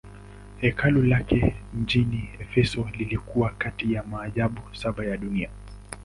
[0.57, 5.49] Hekalu lake mjini Efeso lilikuwa kati ya maajabu saba ya dunia.